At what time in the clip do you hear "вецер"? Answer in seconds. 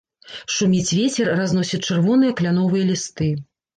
0.99-1.29